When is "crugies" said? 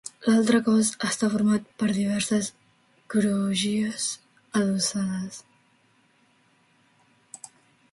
3.15-4.09